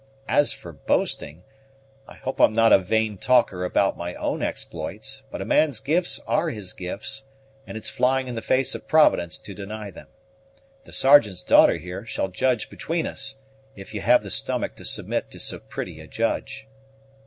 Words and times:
As 0.27 0.51
for 0.51 0.71
boasting, 0.73 1.43
I 2.07 2.15
hope 2.15 2.41
I'm 2.41 2.53
not 2.53 2.73
a 2.73 2.79
vain 2.79 3.19
talker 3.19 3.63
about 3.63 3.99
my 3.99 4.15
own 4.15 4.41
exploits; 4.41 5.21
but 5.29 5.43
a 5.43 5.45
man's 5.45 5.79
gifts 5.79 6.19
are 6.25 6.49
his 6.49 6.73
gifts, 6.73 7.21
and 7.67 7.77
it's 7.77 7.91
flying 7.91 8.27
in 8.27 8.33
the 8.33 8.41
face 8.41 8.73
of 8.73 8.87
Providence 8.87 9.37
to 9.37 9.53
deny 9.53 9.91
them. 9.91 10.07
The 10.85 10.91
Sergeant's 10.93 11.43
daughter, 11.43 11.77
here, 11.77 12.03
shall 12.07 12.29
judge 12.29 12.67
between 12.67 13.05
us, 13.05 13.35
if 13.75 13.93
you 13.93 14.01
have 14.01 14.23
the 14.23 14.31
stomach 14.31 14.75
to 14.77 14.85
submit 14.85 15.29
to 15.29 15.39
so 15.39 15.59
pretty 15.59 15.99
a 16.01 16.07
judge." 16.07 16.65